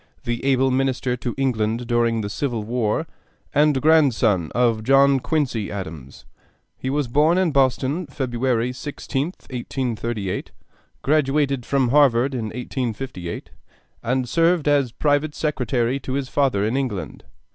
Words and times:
the 0.23 0.43
able 0.43 0.71
Minister 0.71 1.15
to 1.15 1.35
England 1.37 1.85
during 1.85 2.21
the 2.21 2.27
Civil 2.29 2.63
War, 2.63 3.05
and 3.53 3.79
grandson 3.79 4.49
of 4.55 4.81
John 4.83 5.19
Quincy 5.19 5.69
Adams. 5.71 6.25
He 6.75 6.89
was 6.89 7.07
born 7.07 7.37
in 7.37 7.51
Boston, 7.51 8.07
February 8.07 8.71
16th, 8.71 9.43
1838, 9.51 10.49
graduated 11.03 11.67
from 11.67 11.89
Harvard 11.89 12.33
in 12.33 12.45
1858, 12.45 13.51
and 14.01 14.27
served 14.27 14.67
as 14.67 14.91
private 14.91 15.35
secretary 15.35 15.99
to 15.99 16.13
his 16.13 16.29
father 16.29 16.65
in 16.65 16.75
England. 16.75 17.23